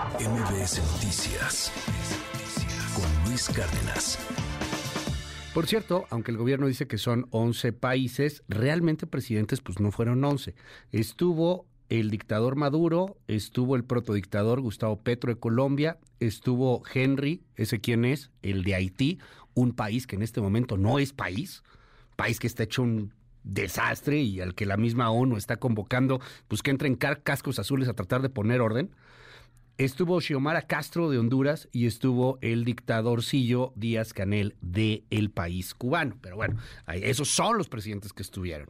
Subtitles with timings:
[0.00, 1.70] MBS Noticias
[2.94, 4.18] con Luis Cárdenas.
[5.52, 10.24] Por cierto, aunque el gobierno dice que son 11 países, realmente presidentes pues no fueron
[10.24, 10.54] 11.
[10.90, 18.06] Estuvo el dictador Maduro, estuvo el protodictador Gustavo Petro de Colombia, estuvo Henry, ese quién
[18.06, 19.18] es, el de Haití,
[19.52, 21.62] un país que en este momento no es país,
[22.16, 23.12] país que está hecho un
[23.44, 27.92] desastre y al que la misma ONU está convocando, pues que entren cascos azules a
[27.92, 28.94] tratar de poner orden.
[29.80, 36.18] Estuvo Xiomara Castro de Honduras y estuvo el dictadorcillo Díaz Canel de el país cubano.
[36.20, 38.68] Pero bueno, esos son los presidentes que estuvieron.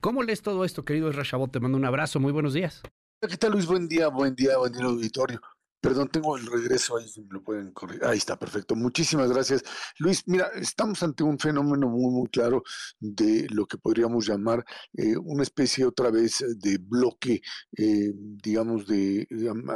[0.00, 2.80] ¿Cómo lees todo esto, querido Esra Te mando un abrazo, muy buenos días.
[3.20, 3.66] ¿Qué tal, Luis?
[3.66, 5.38] Buen día, buen día, buen día, auditorio.
[5.82, 8.04] Perdón, tengo el regreso ahí, si me lo pueden corregir.
[8.04, 8.76] Ahí está, perfecto.
[8.76, 9.64] Muchísimas gracias.
[9.98, 12.62] Luis, mira, estamos ante un fenómeno muy, muy claro
[13.00, 14.64] de lo que podríamos llamar
[14.96, 17.42] eh, una especie otra vez de bloque,
[17.76, 19.26] eh, digamos, de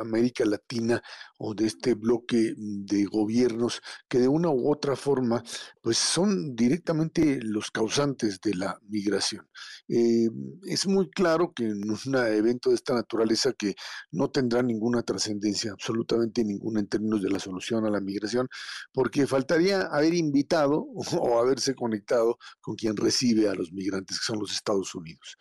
[0.00, 1.02] América Latina
[1.38, 5.42] o de este bloque de gobiernos que de una u otra forma,
[5.82, 9.48] pues son directamente los causantes de la migración.
[9.88, 10.28] Eh,
[10.66, 13.74] es muy claro que en un evento de esta naturaleza que
[14.12, 18.48] no tendrá ninguna trascendencia absoluta, absolutamente ninguna en términos de la solución a la migración,
[18.92, 20.86] porque faltaría haber invitado
[21.20, 25.36] o haberse conectado con quien recibe a los migrantes, que son los Estados Unidos.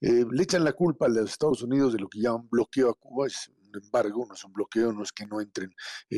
[0.00, 2.94] Eh, le echan la culpa a los Estados Unidos de lo que llaman bloqueo a
[2.94, 3.26] Cuba,
[3.76, 5.70] embargo, no es un bloqueo, no es que no entren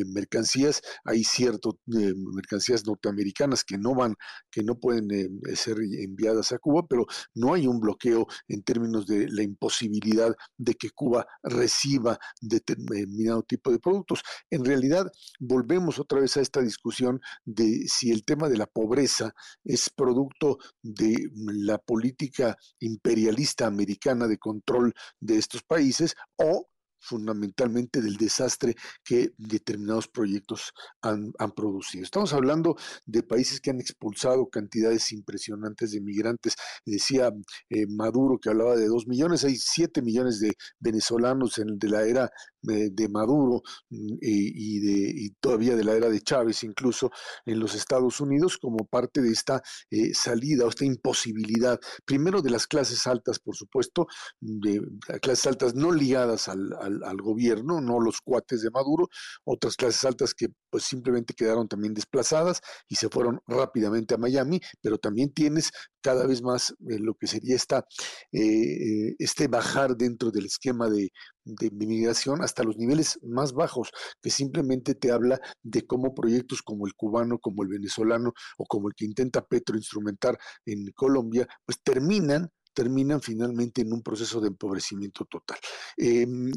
[0.07, 4.15] mercancías, hay ciertas eh, mercancías norteamericanas que no van,
[4.51, 9.07] que no pueden eh, ser enviadas a Cuba, pero no hay un bloqueo en términos
[9.07, 14.23] de la imposibilidad de que Cuba reciba determinado tipo de productos.
[14.51, 19.33] En realidad, volvemos otra vez a esta discusión de si el tema de la pobreza
[19.65, 26.69] es producto de la política imperialista americana de control de estos países o
[27.01, 32.05] fundamentalmente del desastre que determinados proyectos han, producido.
[32.05, 36.55] Estamos hablando de países que han expulsado cantidades impresionantes de migrantes.
[36.85, 37.31] Decía
[37.71, 42.03] eh, Maduro que hablaba de dos millones, hay siete millones de venezolanos en de la
[42.03, 42.31] era
[42.69, 47.11] eh, de Maduro mm, y, de, todavía de la era de Chávez, incluso
[47.45, 52.51] en los Estados Unidos, como parte de esta eh, salida o esta imposibilidad, primero de
[52.51, 54.07] las clases altas, por supuesto,
[54.41, 54.81] de
[55.21, 59.09] clases altas no ligadas al al, gobierno, no los cuates de Maduro,
[59.45, 64.61] otras clases altas que pues simplemente quedaron también desplazadas y se fueron rápidamente a Miami,
[64.81, 65.71] pero también tienes
[66.01, 67.87] cada vez más eh, lo que sería esta,
[68.33, 71.11] eh, este bajar dentro del esquema de,
[71.55, 73.91] de migración hasta los niveles más bajos,
[74.23, 78.89] que simplemente te habla de cómo proyectos como el cubano, como el venezolano o como
[78.89, 84.47] el que intenta Petro instrumentar en Colombia, pues terminan terminan finalmente en un proceso de
[84.49, 85.59] empobrecimiento total.
[85.97, 86.49] Em,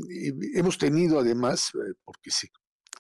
[0.53, 2.49] hemos tenido además, eh, porque se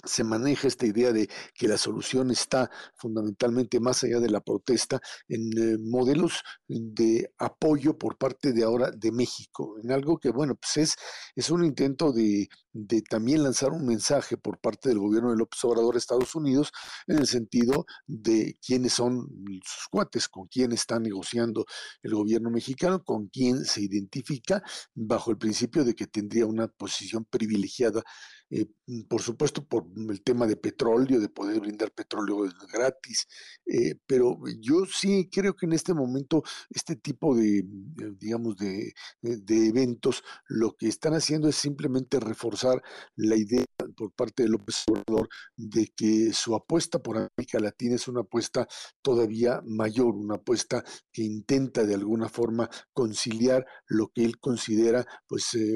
[0.05, 4.99] se maneja esta idea de que la solución está fundamentalmente más allá de la protesta
[5.27, 10.55] en eh, modelos de apoyo por parte de ahora de México, en algo que, bueno,
[10.55, 10.95] pues es,
[11.35, 15.63] es un intento de, de también lanzar un mensaje por parte del gobierno de López
[15.63, 16.71] Obrador de Estados Unidos
[17.07, 19.27] en el sentido de quiénes son
[19.63, 21.65] sus cuates, con quién está negociando
[22.01, 27.25] el gobierno mexicano, con quién se identifica bajo el principio de que tendría una posición
[27.25, 28.03] privilegiada
[28.53, 28.67] eh,
[29.07, 33.25] por supuesto por el tema de petróleo, de poder brindar petróleo gratis,
[33.65, 37.63] eh, pero yo sí creo que en este momento este tipo de,
[38.19, 42.60] digamos, de, de, eventos lo que están haciendo es simplemente reforzar
[43.15, 48.07] la idea por parte de López Obrador de que su apuesta por América Latina es
[48.07, 48.67] una apuesta
[49.01, 55.53] todavía mayor, una apuesta que intenta de alguna forma conciliar lo que él considera pues
[55.55, 55.75] eh,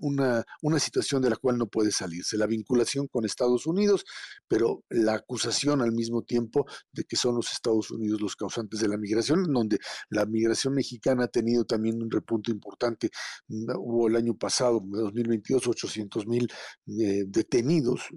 [0.00, 4.04] una, una situación de la cual no puede salirse, la vinculación con Estados Unidos,
[4.48, 8.88] pero la acusación al mismo tiempo de que son los Estados Unidos los causantes de
[8.88, 9.78] la migración, en donde
[10.08, 13.10] la migración mexicana ha tenido también un repunte importante.
[13.48, 16.48] Mm, hubo el año pasado, 2022, 800 mil
[16.86, 18.08] eh, detenidos,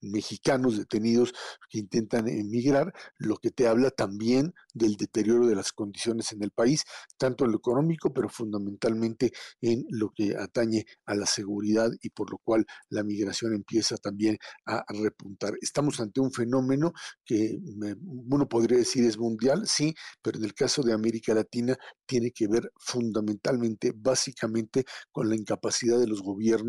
[0.00, 1.32] mexicanos detenidos
[1.68, 6.50] que intentan emigrar, lo que te habla también del deterioro de las condiciones en el
[6.50, 6.84] país,
[7.16, 12.30] tanto en lo económico, pero fundamentalmente en lo que atañe a la seguridad y por
[12.30, 15.54] lo cual la migración empieza también a repuntar.
[15.60, 16.92] Estamos ante un fenómeno
[17.24, 17.58] que
[18.04, 21.76] uno podría decir es mundial, sí, pero en el caso de América Latina
[22.06, 26.63] tiene que ver fundamentalmente, básicamente, con la incapacidad de los gobiernos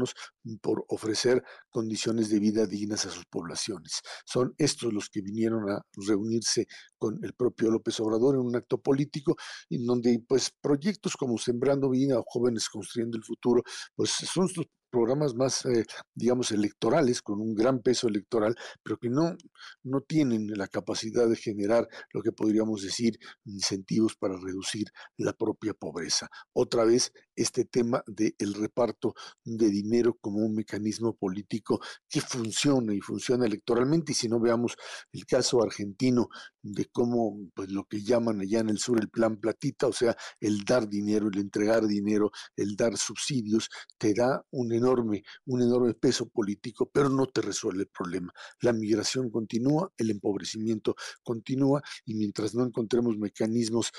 [0.61, 4.01] por ofrecer condiciones de vida dignas a sus poblaciones.
[4.25, 8.79] Son estos los que vinieron a reunirse con el propio López Obrador en un acto
[8.79, 9.35] político
[9.69, 13.63] en donde pues proyectos como Sembrando Vida o Jóvenes Construyendo el Futuro,
[13.95, 14.47] pues son
[14.95, 19.35] programas más, eh, digamos, electorales, con un gran peso electoral, pero que no,
[19.83, 24.85] no tienen la capacidad de generar lo que podríamos decir incentivos para reducir
[25.17, 26.29] la propia pobreza.
[26.53, 31.79] Otra vez, este tema del reparto de dinero como un mecanismo político
[32.09, 34.75] que funciona y funciona electoralmente, y si no veamos
[35.11, 36.29] el caso argentino
[36.61, 40.15] de cómo, pues lo que llaman allá en el sur el plan platita, o sea,
[40.39, 45.93] el dar dinero, el entregar dinero, el dar subsidios, te da un enorme, un enorme
[45.93, 48.33] peso político, pero no te resuelve el problema.
[48.61, 53.91] La migración continúa, el empobrecimiento continúa y mientras no encontremos mecanismos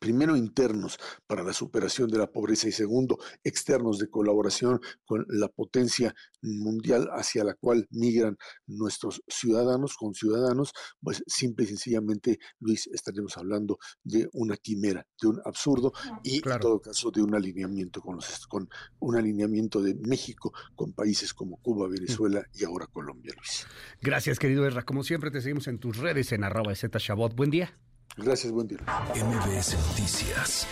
[0.00, 5.48] primero internos para la superación de la pobreza y segundo externos de colaboración con la
[5.48, 8.36] potencia mundial hacia la cual migran
[8.66, 15.28] nuestros ciudadanos con ciudadanos, pues simple y sencillamente, Luis, estaremos hablando de una quimera, de
[15.28, 15.92] un absurdo
[16.22, 18.68] y en todo caso de un alineamiento con, los, con
[18.98, 23.66] un alineamiento de México con países como Cuba, Venezuela y ahora Colombia, Luis.
[24.00, 24.82] Gracias, querido Erra.
[24.82, 27.34] Como siempre, te seguimos en tus redes en arroba Shabot.
[27.34, 27.78] Buen día.
[28.18, 28.78] Gracias, buen día.
[29.14, 30.66] MBS Noticias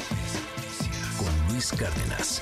[1.19, 2.41] con Luis Cárdenas.